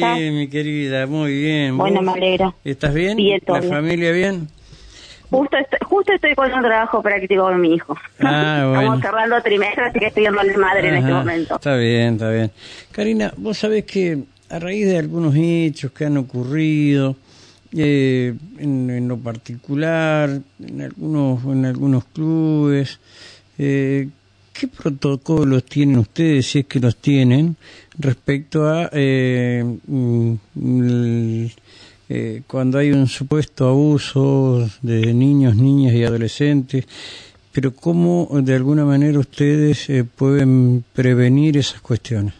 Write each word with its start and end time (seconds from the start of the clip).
estás? 0.00 0.18
Bien, 0.18 0.36
mi 0.36 0.48
querida, 0.48 1.06
muy 1.06 1.32
bien. 1.32 1.76
Bueno, 1.76 2.02
¿Vos 2.02 2.14
me. 2.16 2.54
¿Estás 2.64 2.94
bien? 2.94 3.18
¿La 3.46 3.60
bien. 3.60 3.72
familia 3.72 4.12
bien? 4.12 4.48
Justo 5.30 5.56
estoy, 5.56 5.78
justo 5.86 6.12
estoy 6.12 6.34
con 6.34 6.52
un 6.52 6.62
trabajo 6.62 7.02
práctico 7.02 7.44
con 7.44 7.60
mi 7.60 7.74
hijo. 7.74 7.96
Ah, 8.20 8.64
bueno. 8.66 8.80
Estamos 8.80 9.00
cerrando 9.00 9.42
trimestre, 9.42 9.84
así 9.84 9.98
que 9.98 10.06
estoy 10.06 10.24
de 10.24 10.30
madre 10.56 10.88
en 10.88 10.96
este 10.96 11.12
momento. 11.12 11.54
Está 11.54 11.76
bien, 11.76 12.14
está 12.14 12.30
bien. 12.30 12.50
Karina, 12.90 13.32
vos 13.36 13.58
sabés 13.58 13.84
que 13.84 14.18
a 14.48 14.58
raíz 14.58 14.86
de 14.86 14.98
algunos 14.98 15.34
hechos 15.36 15.92
que 15.92 16.06
han 16.06 16.16
ocurrido, 16.16 17.16
eh, 17.76 18.34
en, 18.58 18.90
en 18.90 19.06
lo 19.06 19.18
particular, 19.18 20.30
en 20.58 20.82
algunos, 20.82 21.44
en 21.44 21.64
algunos 21.64 22.04
clubes, 22.06 22.98
eh, 23.58 24.08
¿qué 24.52 24.68
protocolos 24.68 25.64
tienen 25.64 25.98
ustedes, 25.98 26.46
si 26.46 26.60
es 26.60 26.66
que 26.66 26.80
los 26.80 26.96
tienen, 26.96 27.56
respecto 27.98 28.68
a 28.68 28.88
eh, 28.92 29.64
mm, 29.86 30.34
el- 30.56 31.52
eh, 32.12 32.42
cuando 32.46 32.78
hay 32.78 32.90
un 32.90 33.06
supuesto 33.06 33.68
abuso 33.68 34.68
de 34.82 35.14
niños, 35.14 35.56
niñas 35.56 35.94
y 35.94 36.04
adolescentes? 36.04 36.84
Pero 37.52 37.74
¿cómo 37.74 38.28
de 38.42 38.54
alguna 38.54 38.84
manera 38.84 39.18
ustedes 39.18 39.88
eh, 39.90 40.04
pueden 40.04 40.84
prevenir 40.92 41.56
esas 41.56 41.80
cuestiones? 41.80 42.34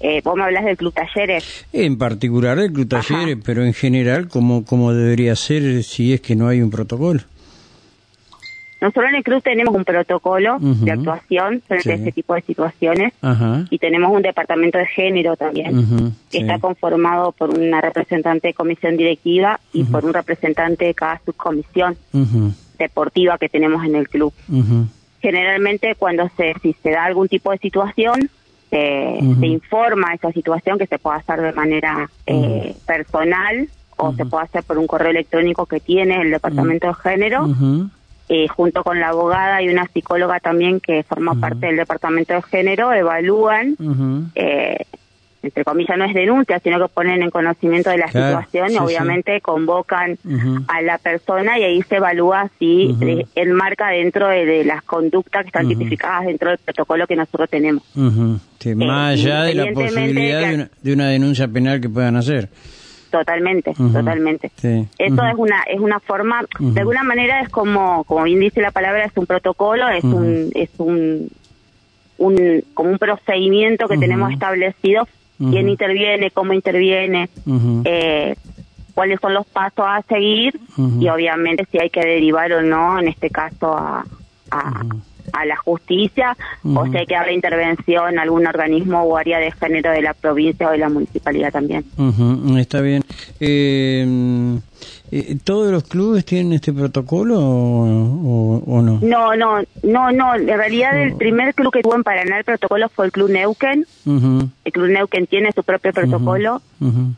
Eh, 0.00 0.20
vos 0.22 0.36
me 0.36 0.44
hablas 0.44 0.64
del 0.64 0.76
Club 0.76 0.94
Talleres. 0.94 1.44
En 1.72 1.98
particular 1.98 2.56
del 2.58 2.72
Club 2.72 2.94
Ajá. 2.94 3.26
Pero 3.44 3.64
en 3.64 3.74
general, 3.74 4.28
¿cómo, 4.28 4.64
¿cómo 4.64 4.92
debería 4.92 5.34
ser 5.34 5.82
si 5.82 6.12
es 6.12 6.20
que 6.20 6.36
no 6.36 6.46
hay 6.46 6.60
un 6.62 6.70
protocolo? 6.70 7.20
Nosotros 8.80 9.06
en 9.10 9.16
el 9.16 9.22
club 9.24 9.42
tenemos 9.42 9.74
un 9.74 9.84
protocolo 9.84 10.58
de 10.60 10.90
actuación 10.92 11.60
frente 11.66 11.82
Sí. 11.82 11.90
a 11.90 11.94
este 11.94 12.12
tipo 12.12 12.34
de 12.34 12.42
situaciones 12.42 13.12
y 13.70 13.78
tenemos 13.78 14.12
un 14.12 14.22
departamento 14.22 14.78
de 14.78 14.86
género 14.86 15.36
también 15.36 16.12
que 16.30 16.38
sí. 16.38 16.44
está 16.44 16.58
conformado 16.60 17.32
por 17.32 17.58
una 17.58 17.80
representante 17.80 18.48
de 18.48 18.54
comisión 18.54 18.96
directiva 18.96 19.58
y 19.72 19.82
por 19.84 20.04
un 20.04 20.14
representante 20.14 20.84
de 20.84 20.94
cada 20.94 21.20
subcomisión 21.24 21.96
deportiva 22.78 23.36
que 23.38 23.48
tenemos 23.48 23.84
en 23.84 23.96
el 23.96 24.08
club. 24.08 24.32
Generalmente 25.20 25.94
cuando 25.96 26.30
se, 26.36 26.54
si 26.62 26.72
se 26.74 26.90
da 26.90 27.04
algún 27.04 27.26
tipo 27.28 27.50
de 27.50 27.58
situación, 27.58 28.30
se, 28.70 29.18
se 29.40 29.46
informa 29.46 30.14
esa 30.14 30.30
situación 30.30 30.78
que 30.78 30.86
se 30.86 30.98
puede 30.98 31.16
hacer 31.18 31.40
de 31.40 31.52
manera 31.52 32.08
eh, 32.26 32.76
personal 32.86 33.68
o 33.96 34.12
se 34.14 34.24
puede 34.26 34.44
hacer 34.44 34.62
por 34.62 34.78
un 34.78 34.86
correo 34.86 35.10
electrónico 35.10 35.66
que 35.66 35.80
tiene 35.80 36.20
el 36.22 36.30
departamento 36.30 36.86
de 36.86 36.94
género. 36.94 37.48
Ujú, 38.28 38.34
eh, 38.34 38.48
junto 38.48 38.82
con 38.84 39.00
la 39.00 39.08
abogada 39.08 39.62
y 39.62 39.68
una 39.68 39.86
psicóloga 39.86 40.38
también 40.40 40.80
que 40.80 41.02
forma 41.02 41.34
parte 41.34 41.66
del 41.66 41.76
departamento 41.76 42.34
de 42.34 42.42
género, 42.42 42.92
evalúan, 42.92 43.76
eh, 44.34 44.76
entre 45.40 45.64
comillas, 45.64 45.96
no 45.96 46.04
es 46.04 46.12
denuncia, 46.14 46.58
sino 46.58 46.78
que 46.80 46.92
ponen 46.92 47.22
en 47.22 47.30
conocimiento 47.30 47.90
de 47.90 47.98
la 47.98 48.08
Claro, 48.08 48.38
situación 48.40 48.68
sí, 48.68 48.74
y 48.74 48.76
sí. 48.78 48.84
obviamente 48.84 49.40
convocan 49.40 50.18
a 50.66 50.82
la 50.82 50.98
persona 50.98 51.58
y 51.58 51.62
ahí 51.62 51.82
se 51.82 51.96
evalúa 51.96 52.50
si 52.58 52.94
eh, 53.00 53.24
enmarca 53.36 53.88
dentro 53.90 54.28
de, 54.28 54.44
de 54.44 54.64
las 54.64 54.82
conductas 54.82 55.42
que 55.42 55.48
están 55.48 55.68
tipificadas 55.68 56.26
dentro 56.26 56.50
del 56.50 56.58
protocolo 56.58 57.06
que 57.06 57.14
nosotros 57.16 57.48
tenemos. 57.48 57.84
Sí, 58.58 58.74
más 58.74 59.12
allá 59.12 59.42
de 59.44 59.54
la 59.54 59.64
Eh, 59.66 59.72
posibilidad 59.72 60.40
de 60.48 60.54
una, 60.56 60.70
de 60.82 60.92
una 60.92 61.08
denuncia 61.08 61.46
penal 61.46 61.80
que 61.80 61.88
puedan 61.88 62.16
hacer. 62.16 62.48
Totalmente, 63.10 63.74
totalmente. 63.74 64.50
Sí. 64.56 64.86
Eso 64.98 65.24
es 65.24 65.34
una 65.36 65.62
es 65.62 65.80
una 65.80 65.98
forma, 65.98 66.44
de 66.58 66.80
alguna 66.80 67.02
manera 67.02 67.40
es 67.40 67.48
como 67.48 68.04
como 68.04 68.24
bien 68.24 68.40
dice 68.40 68.60
la 68.60 68.70
palabra 68.70 69.04
es 69.04 69.16
un 69.16 69.26
protocolo, 69.26 69.88
es 69.88 70.04
un 70.04 70.50
es 70.54 70.70
un 70.78 71.30
un 72.18 72.64
como 72.74 72.90
un 72.90 72.98
procedimiento 72.98 73.88
que 73.88 73.96
tenemos 73.96 74.32
establecido, 74.32 75.08
quién 75.38 75.68
interviene, 75.68 76.30
cómo 76.30 76.52
interviene, 76.52 77.30
eh, 77.84 78.34
cuáles 78.92 79.20
son 79.20 79.32
los 79.32 79.46
pasos 79.46 79.86
a 79.86 80.02
seguir 80.02 80.58
y 81.00 81.08
obviamente 81.08 81.66
si 81.70 81.78
hay 81.78 81.88
que 81.88 82.00
derivar 82.00 82.52
o 82.52 82.62
no, 82.62 82.98
en 82.98 83.08
este 83.08 83.30
caso 83.30 83.74
a 83.74 84.04
a. 84.50 84.84
a 85.38 85.44
la 85.44 85.56
justicia 85.56 86.36
o 86.64 86.86
si 86.86 86.96
hay 86.96 87.06
que 87.06 87.14
darle 87.14 87.34
intervención 87.34 88.18
a 88.18 88.22
algún 88.22 88.46
organismo 88.46 89.02
o 89.02 89.16
área 89.16 89.38
de 89.38 89.52
género 89.52 89.90
de 89.92 90.02
la 90.02 90.14
provincia 90.14 90.68
o 90.68 90.72
de 90.72 90.78
la 90.78 90.88
municipalidad 90.88 91.52
también. 91.52 91.84
Está 92.58 92.80
bien. 92.80 93.02
Eh, 93.40 94.58
¿Todos 95.44 95.72
los 95.72 95.84
clubes 95.84 96.24
tienen 96.24 96.52
este 96.52 96.72
protocolo 96.72 97.38
o, 97.38 97.84
o- 97.84 98.62
o 98.66 98.82
no? 98.82 98.98
No, 99.00 99.34
no, 99.36 99.62
no, 99.82 100.12
no. 100.12 100.34
En 100.34 100.46
realidad 100.46 101.00
el 101.00 101.14
primer 101.14 101.54
club 101.54 101.72
que 101.72 101.80
tuvo 101.82 101.94
en 101.94 102.02
Paraná 102.04 102.38
el 102.38 102.44
protocolo 102.44 102.88
fue 102.90 103.06
el 103.06 103.12
Club 103.12 103.30
Neuquén. 103.30 103.86
El 104.64 104.72
Club 104.72 104.88
Neuquén 104.88 105.26
tiene 105.26 105.52
su 105.52 105.62
propio 105.62 105.92
protocolo. 105.92 106.60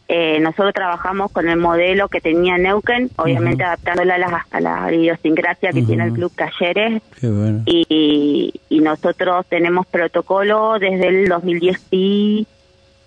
Eh, 0.09 0.39
nosotros 0.41 0.73
trabajamos 0.73 1.31
con 1.33 1.49
el 1.49 1.57
modelo 1.59 2.09
que 2.09 2.21
tenía 2.21 2.57
Neuquén, 2.59 3.11
obviamente 3.17 3.65
adaptándola 3.65 4.15
a 4.15 4.19
la, 4.19 4.47
a 4.51 4.61
la 4.61 4.95
idiosincrasia 4.95 5.71
que 5.73 5.83
tiene 5.83 6.05
el 6.05 6.13
Club 6.13 6.33
Talleres. 6.35 7.03
Qué 7.21 7.29
bueno. 7.29 7.63
Y, 7.67 8.53
y 8.69 8.81
nosotros 8.81 9.47
tenemos 9.49 9.87
protocolo 9.87 10.79
desde 10.79 11.09
el 11.09 11.29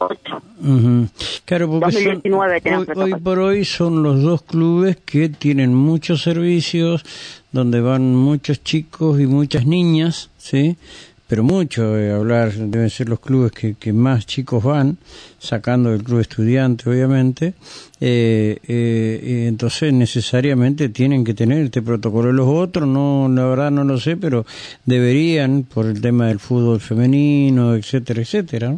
2018. 0.08 0.42
Ujú. 0.62 1.08
Claro, 1.46 1.70
porque 1.70 1.92
son- 1.92 2.04
2019 2.04 2.62
tenemos 2.62 2.88
hoy, 2.96 3.14
por 3.16 3.40
hoy 3.40 3.66
son 3.66 4.04
los 4.04 4.22
dos 4.22 4.42
clubes 4.44 4.98
que 5.06 5.30
tienen 5.30 5.74
muchos 5.74 6.22
servicios, 6.24 7.04
donde 7.52 7.82
van 7.82 8.16
muchos 8.16 8.64
chicos 8.64 9.20
y 9.20 9.28
muchas 9.28 9.66
niñas, 9.66 10.30
¿sí? 10.38 10.78
Pero 11.26 11.42
mucho, 11.44 11.98
eh, 11.98 12.12
hablar, 12.12 12.54
deben 12.54 12.90
ser 12.92 13.10
los 13.10 13.20
clubes 13.20 13.52
que, 13.54 13.74
que 13.76 13.92
más 13.92 14.26
chicos 14.28 14.64
van, 14.64 14.98
sacando 15.40 15.90
del 15.90 16.04
club 16.04 16.20
estudiante, 16.20 16.88
obviamente. 16.88 17.54
Eh, 18.00 18.60
eh, 18.68 19.46
entonces 19.48 19.94
necesariamente 19.94 20.90
tienen 20.90 21.24
que 21.24 21.34
tener 21.34 21.64
este 21.66 21.82
protocolo. 21.82 22.32
Los 22.32 22.48
otros, 22.48 22.88
no, 22.88 23.30
la 23.34 23.46
verdad 23.46 23.72
no 23.72 23.84
lo 23.84 23.98
sé, 24.00 24.16
pero 24.16 24.46
deberían, 24.86 25.64
por 25.64 25.86
el 25.88 26.02
tema 26.02 26.28
del 26.28 26.40
fútbol 26.40 26.80
femenino, 26.82 27.74
etcétera, 27.74 28.22
etcétera. 28.22 28.76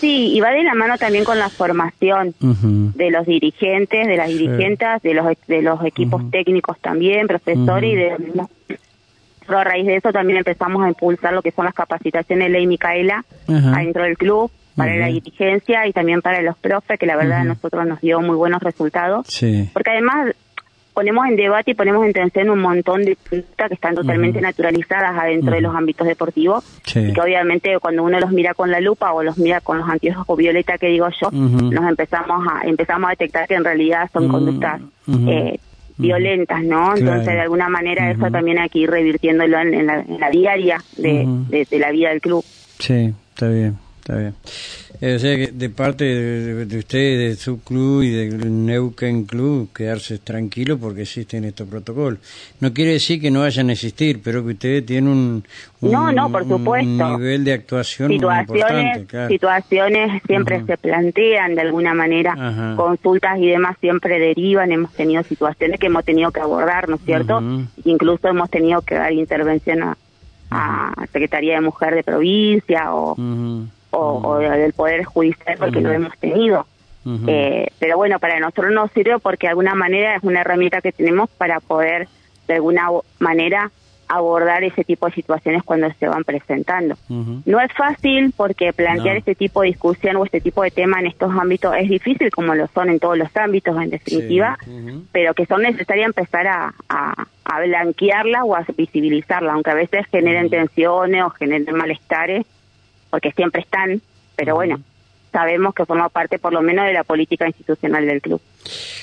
Sí, 0.00 0.32
y 0.32 0.40
va 0.40 0.50
de 0.50 0.62
la 0.62 0.74
mano 0.74 0.96
también 0.96 1.24
con 1.24 1.38
la 1.38 1.48
formación. 1.48 2.34
De 2.40 3.10
los 3.10 3.26
dirigentes, 3.26 4.06
de 4.06 4.16
las 4.16 4.28
dirigentes, 4.28 5.02
de 5.02 5.14
los 5.14 5.26
de 5.46 5.62
los 5.62 5.84
equipos 5.84 6.30
técnicos 6.30 6.78
también, 6.80 7.26
profesores 7.26 7.92
y 7.92 7.96
de 7.96 8.10
los 8.10 8.18
mismos. 8.20 8.48
Pero 9.46 9.58
a 9.58 9.64
raíz 9.64 9.86
de 9.86 9.96
eso 9.96 10.12
también 10.12 10.38
empezamos 10.38 10.84
a 10.84 10.88
impulsar 10.88 11.32
lo 11.32 11.42
que 11.42 11.50
son 11.50 11.64
las 11.64 11.74
capacitaciones 11.74 12.50
Ley 12.50 12.66
Micaela 12.66 13.24
Ajá. 13.48 13.76
adentro 13.76 14.02
del 14.02 14.18
club 14.18 14.50
para 14.76 14.94
la 14.94 15.06
dirigencia 15.06 15.86
y 15.88 15.92
también 15.92 16.22
para 16.22 16.40
los 16.42 16.56
profes, 16.56 16.98
que 17.00 17.06
la 17.06 17.16
verdad 17.16 17.40
a 17.40 17.44
nosotros 17.44 17.84
nos 17.86 18.00
dio 18.00 18.20
muy 18.20 18.36
buenos 18.36 18.62
resultados. 18.62 19.26
Sí. 19.26 19.68
Porque 19.72 19.90
además 19.90 20.34
ponemos 20.98 21.26
en 21.28 21.36
debate 21.36 21.70
y 21.70 21.74
ponemos 21.74 22.04
en 22.04 22.12
tensión 22.12 22.50
un 22.50 22.58
montón 22.58 23.04
de 23.04 23.14
conductas 23.14 23.68
que 23.68 23.74
están 23.74 23.94
totalmente 23.94 24.40
naturalizadas 24.40 25.16
adentro 25.16 25.52
de 25.54 25.60
los 25.60 25.72
ámbitos 25.76 26.08
deportivos 26.08 26.64
Sí. 26.84 26.98
y 26.98 27.12
que 27.12 27.20
obviamente 27.20 27.78
cuando 27.80 28.02
uno 28.02 28.18
los 28.18 28.32
mira 28.32 28.52
con 28.52 28.72
la 28.72 28.80
lupa 28.80 29.12
o 29.12 29.22
los 29.22 29.38
mira 29.38 29.60
con 29.60 29.78
los 29.78 29.88
anteojos 29.88 30.36
violeta 30.36 30.76
que 30.76 30.88
digo 30.88 31.06
yo, 31.20 31.28
Ujú. 31.28 31.70
nos 31.70 31.88
empezamos 31.88 32.44
a 32.50 32.66
empezamos 32.66 33.06
a 33.06 33.10
detectar 33.10 33.46
que 33.46 33.54
en 33.54 33.62
realidad 33.64 34.10
son 34.12 34.26
conductas 34.28 34.80
eh, 35.28 35.58
violentas, 35.98 36.62
¿no? 36.64 36.92
Claro. 36.94 36.98
Entonces 36.98 37.34
de 37.34 37.40
alguna 37.42 37.68
manera 37.68 38.10
eso 38.10 38.28
también 38.32 38.58
hay 38.58 38.68
que 38.68 38.80
ir 38.80 38.90
revirtiéndolo 38.90 39.58
en, 39.60 39.74
en 39.74 39.86
la, 39.86 40.00
en 40.00 40.18
la 40.20 40.30
diaria 40.30 40.78
de- 40.96 41.66
de 41.70 41.78
la 41.78 41.92
vida 41.92 42.08
del 42.10 42.20
club. 42.20 42.44
Sí, 42.78 43.12
está 43.34 43.48
bien, 43.48 43.76
está 44.08 44.16
bien. 44.16 44.34
Eh, 45.00 45.14
o 45.14 45.18
sea 45.18 45.36
que 45.36 45.48
de 45.48 45.70
parte 45.70 46.04
de, 46.04 46.64
de, 46.66 46.78
usted, 46.78 46.98
de 47.28 47.36
su 47.36 47.60
club 47.62 48.02
y 48.02 48.10
del 48.10 48.64
Neuquén 48.66 49.24
Club, 49.26 49.68
quedarse 49.72 50.18
tranquilo 50.18 50.78
porque 50.78 51.02
existen 51.02 51.44
estos 51.44 51.68
protocolos. 51.68 52.18
No 52.60 52.72
quiere 52.72 52.92
decir 52.92 53.20
que 53.20 53.30
no 53.30 53.40
vayan 53.40 53.68
a 53.68 53.72
existir, 53.74 54.20
pero 54.24 54.42
que 54.44 54.52
ustedes 54.52 54.86
tienen 54.86 55.10
un, 55.10 55.44
un- 55.82 55.92
No, 55.92 56.10
no, 56.10 56.32
por 56.32 56.42
un 56.42 56.48
supuesto. 56.48 57.18
nivel 57.18 57.44
de 57.44 57.52
actuación 57.52 58.08
muy 58.08 58.16
importante. 58.16 58.54
situaciones 58.54 59.06
Claro. 59.08 59.28
situaciones 59.28 60.22
siempre 60.26 60.64
se 60.64 60.76
plantean 60.78 61.54
de 61.54 61.60
alguna 61.60 61.94
manera 61.94 62.32
Ajá. 62.32 62.74
consultas 62.76 63.38
y 63.38 63.46
demás 63.46 63.76
siempre 63.80 64.18
derivan 64.18 64.72
hemos 64.72 64.92
tenido 64.94 65.22
situaciones 65.22 65.78
que 65.78 65.86
hemos 65.86 66.04
tenido 66.04 66.30
que 66.32 66.40
abordar 66.40 66.88
no 66.88 66.96
es 66.96 67.02
cierto 67.02 67.40
incluso 67.84 68.26
hemos 68.28 68.50
tenido 68.50 68.82
que 68.82 68.94
dar 68.96 69.12
intervención 69.12 69.82
a, 69.82 69.96
a 70.50 71.06
Secretaría 71.12 71.54
de 71.56 71.60
Mujer 71.60 71.94
de 71.94 72.02
provincia 72.02 72.94
o, 72.94 73.14
o, 73.90 74.20
o 74.22 74.38
del 74.38 74.72
Poder 74.72 75.04
Judicial 75.04 75.56
porque 75.58 75.80
lo 75.80 75.90
hemos 75.92 76.16
tenido. 76.18 76.66
Eh, 77.26 77.68
pero 77.78 77.96
bueno, 77.96 78.18
para 78.18 78.38
nosotros 78.38 78.70
nos 78.72 78.90
sirve 78.92 79.18
porque 79.18 79.46
de 79.46 79.50
alguna 79.52 79.74
manera 79.74 80.16
es 80.16 80.22
una 80.22 80.42
herramienta 80.42 80.82
que 80.82 80.92
tenemos 80.92 81.30
para 81.30 81.58
poder 81.60 82.06
de 82.46 82.54
alguna 82.54 82.88
manera 83.18 83.70
abordar 84.10 84.64
ese 84.64 84.84
tipo 84.84 85.06
de 85.06 85.12
situaciones 85.12 85.62
cuando 85.62 85.90
se 85.98 86.08
van 86.08 86.24
presentando. 86.24 86.96
No 87.08 87.60
es 87.60 87.72
fácil 87.74 88.32
porque 88.36 88.72
plantear 88.74 89.14
No. 89.14 89.18
este 89.18 89.34
tipo 89.34 89.60
de 89.62 89.68
discusión 89.68 90.16
o 90.16 90.24
este 90.24 90.40
tipo 90.40 90.62
de 90.62 90.70
tema 90.70 90.98
en 91.00 91.06
estos 91.06 91.30
ámbitos 91.30 91.74
es 91.78 91.88
difícil 91.88 92.30
como 92.30 92.54
lo 92.54 92.66
son 92.68 92.88
en 92.90 92.98
todos 93.00 93.16
los 93.18 93.34
ámbitos 93.36 93.74
en 93.80 93.90
definitiva, 93.90 94.58
Sí, 94.64 95.04
pero 95.12 95.32
que 95.34 95.44
son 95.46 95.62
necesarias 95.62 96.06
empezar 96.06 96.46
a, 96.46 96.74
a, 96.88 97.26
a 97.44 97.60
blanquearla 97.62 98.44
o 98.44 98.54
a 98.54 98.64
visibilizarla, 98.76 99.52
aunque 99.52 99.70
a 99.70 99.74
veces 99.74 100.06
generen 100.10 100.48
tensiones 100.50 101.22
o 101.24 101.30
generen 101.30 101.74
malestares, 101.76 102.46
porque 103.10 103.32
siempre 103.32 103.62
están, 103.62 104.00
pero 104.36 104.54
bueno, 104.54 104.80
sabemos 105.32 105.74
que 105.74 105.84
forma 105.84 106.08
parte 106.08 106.38
por 106.38 106.52
lo 106.52 106.62
menos 106.62 106.86
de 106.86 106.92
la 106.92 107.04
política 107.04 107.46
institucional 107.46 108.06
del 108.06 108.20
club. 108.20 108.40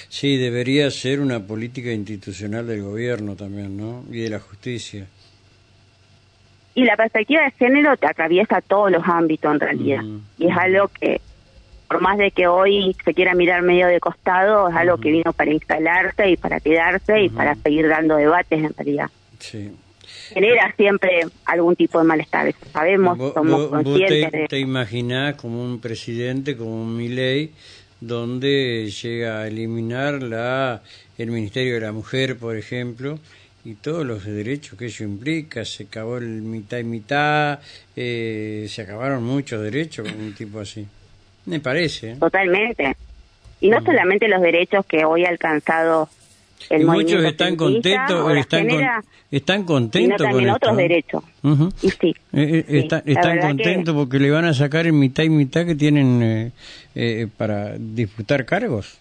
Sí, 0.09 0.37
debería 0.37 0.89
ser 0.91 1.19
una 1.19 1.39
política 1.39 1.91
institucional 1.91 2.67
del 2.67 2.83
gobierno 2.83 3.35
también, 3.35 3.77
¿no? 3.77 4.03
Y 4.11 4.21
de 4.21 4.29
la 4.29 4.39
justicia. 4.39 5.07
Y 6.73 6.83
la 6.83 6.97
perspectiva 6.97 7.43
de 7.43 7.51
género 7.51 7.95
te 7.95 8.07
atraviesa 8.07 8.61
todos 8.61 8.91
los 8.91 9.03
ámbitos 9.05 9.53
en 9.53 9.59
realidad. 9.59 10.03
Y 10.37 10.47
es 10.47 10.57
algo 10.57 10.89
que, 10.89 11.21
por 11.87 12.01
más 12.01 12.17
de 12.17 12.31
que 12.31 12.47
hoy 12.47 12.95
se 13.05 13.13
quiera 13.13 13.33
mirar 13.33 13.61
medio 13.61 13.87
de 13.87 14.01
costado, 14.01 14.67
es 14.67 14.75
algo 14.75 14.97
que 14.97 15.09
vino 15.09 15.31
para 15.31 15.51
instalarse 15.53 16.29
y 16.29 16.37
para 16.37 16.59
quedarse 16.59 17.21
y 17.21 17.29
para 17.29 17.55
seguir 17.55 17.87
dando 17.87 18.17
debates 18.17 18.61
en 18.61 18.73
realidad. 18.73 19.09
Sí. 19.39 19.71
Genera 20.33 20.73
siempre 20.75 21.21
algún 21.45 21.75
tipo 21.75 21.99
de 21.99 22.05
malestar, 22.05 22.47
eso 22.47 22.59
sabemos, 22.71 23.17
somos 23.33 23.67
conscientes 23.67 24.31
te, 24.31 24.37
de 24.37 24.47
te 24.47 24.59
imaginás 24.59 25.35
como 25.35 25.63
un 25.63 25.79
presidente, 25.79 26.55
como 26.57 26.83
un 26.83 26.97
Milei, 26.97 27.51
donde 27.99 28.91
llega 28.91 29.39
a 29.39 29.47
eliminar 29.47 30.21
la 30.21 30.81
el 31.17 31.31
Ministerio 31.31 31.75
de 31.75 31.81
la 31.81 31.91
Mujer, 31.91 32.37
por 32.37 32.57
ejemplo, 32.57 33.19
y 33.63 33.75
todos 33.75 34.05
los 34.05 34.25
derechos 34.25 34.77
que 34.77 34.85
ello 34.85 35.05
implica, 35.05 35.65
se 35.65 35.83
acabó 35.83 36.17
el 36.17 36.41
mitad 36.41 36.77
y 36.77 36.83
mitad, 36.83 37.59
eh, 37.95 38.67
se 38.69 38.81
acabaron 38.81 39.23
muchos 39.23 39.61
derechos 39.61 40.09
con 40.09 40.21
un 40.21 40.33
tipo 40.35 40.59
así. 40.59 40.85
Me 41.45 41.59
parece. 41.59 42.11
¿eh? 42.11 42.15
Totalmente. 42.19 42.95
Y 43.61 43.69
no 43.69 43.81
solamente 43.83 44.27
los 44.27 44.41
derechos 44.41 44.85
que 44.85 45.05
hoy 45.05 45.25
ha 45.25 45.29
alcanzado 45.29 46.09
el 46.69 46.81
y 46.81 46.85
muchos 46.85 47.23
están 47.23 47.55
contentos, 47.55 48.37
están, 48.37 48.67
con- 48.67 48.83
están 49.31 49.57
sino 49.57 49.65
contentos 49.65 50.17
con 50.17 50.27
también 50.27 50.49
esto. 50.49 50.55
otros 50.57 50.77
derechos. 50.77 51.23
Y 51.81 51.89
sí, 51.91 52.07
Eh, 52.07 52.13
eh, 52.33 52.65
sí, 52.67 52.77
está- 52.77 53.03
la 53.05 53.11
están 53.11 53.33
que- 53.39 53.47
contentos 53.47 53.95
porque 53.95 54.19
le 54.19 54.31
van 54.31 54.45
a 54.45 54.53
sacar 54.53 54.85
el 54.85 54.93
mitad 54.93 55.23
y 55.23 55.29
mitad 55.29 55.65
que 55.65 55.75
tienen 55.75 56.21
eh, 56.23 56.51
eh, 56.95 57.27
para 57.37 57.75
disputar 57.77 58.45
cargos. 58.45 58.97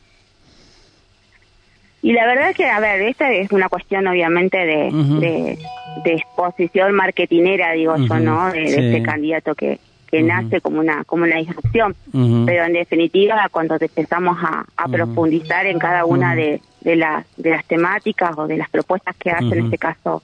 Y 2.02 2.12
la 2.12 2.26
verdad 2.26 2.54
que, 2.54 2.66
a 2.66 2.80
ver, 2.80 3.00
esta 3.02 3.32
es 3.32 3.50
una 3.50 3.68
cuestión 3.70 4.06
obviamente 4.06 4.58
de, 4.58 4.88
Ujú. 4.88 5.20
de, 5.20 5.58
de 6.04 6.12
exposición 6.12 6.92
marketinera, 6.92 7.72
digo 7.72 7.96
yo, 7.96 8.18
¿no? 8.18 8.52
De, 8.52 8.64
este 8.64 9.02
candidato 9.02 9.54
que, 9.54 9.78
que 10.04 10.22
nace 10.22 10.60
como 10.60 10.80
una 10.80 11.04
como 11.04 11.24
una 11.24 11.36
disrupción. 11.36 11.94
Pero 12.12 12.64
en 12.64 12.72
definitiva, 12.72 13.48
cuando 13.50 13.76
empezamos 13.80 14.38
a, 14.42 14.64
profundizar 14.88 15.66
en 15.66 15.78
cada 15.78 16.04
una 16.04 16.34
de, 16.34 16.60
de, 16.82 16.96
las 16.96 17.24
de 17.36 17.50
las 17.50 17.64
temáticas 17.64 18.36
o 18.36 18.46
de 18.46 18.56
las 18.56 18.68
propuestas 18.70 19.16
que 19.16 19.30
hace 19.30 19.46
en 19.46 19.64
este 19.64 19.78
caso 19.78 20.22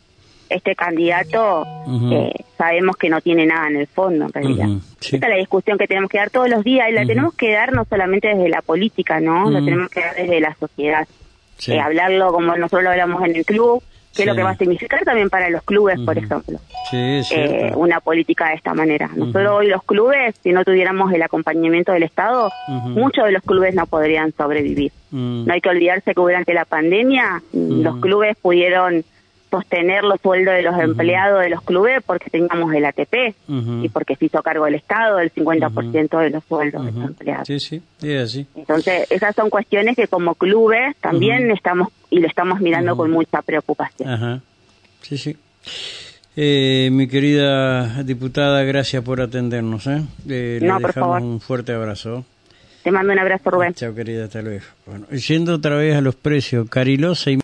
este 0.50 0.74
candidato, 0.74 1.64
eh, 2.10 2.32
sabemos 2.58 2.96
que 2.96 3.08
no 3.08 3.20
tiene 3.20 3.46
nada 3.46 3.68
en 3.68 3.76
el 3.76 3.86
fondo, 3.86 4.26
en 4.26 4.32
realidad. 4.32 4.66
Sí. 4.98 5.16
Esta 5.16 5.28
es 5.28 5.30
la 5.30 5.38
discusión 5.38 5.78
que 5.78 5.86
tenemos 5.86 6.10
que 6.10 6.18
dar 6.18 6.30
todos 6.30 6.50
los 6.50 6.64
días 6.64 6.88
y 6.90 6.92
la 6.92 7.06
tenemos 7.06 7.34
que 7.34 7.52
dar 7.52 7.72
no 7.72 7.84
solamente 7.84 8.28
desde 8.28 8.48
la 8.48 8.60
política, 8.60 9.20
¿no? 9.20 9.44
Ujú. 9.44 9.64
tenemos 9.64 9.88
que 9.90 10.00
dar 10.00 10.16
desde 10.16 10.40
la 10.40 10.54
sociedad. 10.56 11.06
Sí. 11.56 11.72
Eh, 11.72 11.80
hablarlo 11.80 12.32
como 12.32 12.56
nosotros 12.56 12.82
lo 12.82 12.90
hablamos 12.90 13.22
en 13.24 13.36
el 13.36 13.44
club, 13.44 13.82
qué 14.14 14.22
es 14.22 14.26
lo 14.28 14.34
que 14.34 14.42
va 14.42 14.50
a 14.50 14.56
significar 14.56 15.04
también 15.04 15.30
para 15.30 15.50
los 15.50 15.62
clubes, 15.62 15.98
por 16.00 16.16
ejemplo. 16.18 16.58
Sí. 16.90 17.20
Eh, 17.30 17.72
una 17.76 18.00
política 18.00 18.48
de 18.48 18.54
esta 18.54 18.74
manera. 18.74 19.08
Nosotros 19.14 19.44
Ujú. 19.46 19.54
hoy 19.54 19.68
los 19.68 19.82
clubes, 19.84 20.34
si 20.42 20.52
no 20.52 20.64
tuviéramos 20.64 21.12
el 21.12 21.22
acompañamiento 21.22 21.92
del 21.92 22.02
Estado, 22.02 22.50
muchos 22.68 23.24
de 23.24 23.32
los 23.32 23.42
clubes 23.42 23.74
no 23.74 23.86
podrían 23.86 24.32
sobrevivir. 24.36 24.92
Mm. 25.10 25.46
No 25.46 25.52
hay 25.52 25.60
que 25.60 25.68
olvidarse 25.68 26.14
que 26.14 26.20
durante 26.20 26.54
la 26.54 26.64
pandemia 26.64 27.42
Ujú. 27.52 27.82
los 27.82 27.96
clubes 28.00 28.36
pudieron 28.40 29.04
sostener 29.50 30.05
los 30.05 30.20
sueldos 30.20 30.55
de 30.55 30.62
los 30.62 30.79
empleados 30.79 31.41
de 31.41 31.50
los 31.50 31.62
clubes 31.62 32.02
porque 32.05 32.31
teníamos 32.31 32.73
el 32.73 32.85
ATP 32.85 33.35
y 33.82 33.88
porque 33.88 34.17
se 34.17 34.26
hizo 34.26 34.43
cargo 34.43 34.64
del 34.64 34.76
Estado 34.76 35.17
del 35.19 35.32
50% 35.32 36.19
de 36.20 36.31
los 36.31 36.44
sueldos 36.44 36.85
de 36.85 36.93
los 36.93 37.05
empleados. 37.05 37.47
Sí, 37.47 37.58
sí, 37.58 37.82
es 38.02 38.23
así. 38.23 38.47
Entonces, 38.55 39.11
esas 39.11 39.35
son 39.35 39.50
cuestiones 39.50 39.97
que 39.97 40.06
como 40.06 40.35
clubes 40.35 40.97
también 40.99 41.50
estamos 41.50 41.88
y 42.11 42.20
lo 42.20 42.29
estamos 42.29 42.61
mirando 42.61 42.97
con 42.97 43.11
mucha 43.11 43.43
preocupación. 43.43 44.08
Ajá. 44.08 44.41
Sí, 45.02 45.19
sí. 45.19 45.37
Eh, 46.37 46.91
mi 46.93 47.08
querida 47.08 48.02
diputada, 48.02 48.62
gracias 48.62 49.02
por 49.02 49.20
atendernos. 49.20 49.87
¿eh? 49.87 50.02
Eh, 50.29 50.58
le 50.61 50.73
por 50.81 50.93
favor. 50.93 51.20
un 51.20 51.41
fuerte 51.41 51.73
abrazo. 51.73 52.25
Te 52.82 52.91
mando 52.91 53.12
un 53.12 53.19
abrazo, 53.19 53.50
Rubén. 53.50 53.75
Chao, 53.75 53.94
querida, 53.94 54.25
hasta 54.25 54.41
luego. 54.41 54.64
Bueno, 54.87 55.06
yendo 55.11 55.55
otra 55.55 55.76
vez 55.76 55.97
a 55.97 56.00
los 56.00 56.14
precios, 56.14 56.69
Carilosa 56.70 57.31
y 57.31 57.37